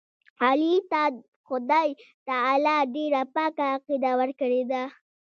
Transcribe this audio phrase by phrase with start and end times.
[0.45, 1.01] علي ته
[1.47, 1.89] خدای
[2.29, 4.83] تعالی ډېره پاکه عقیده ورکړې ده.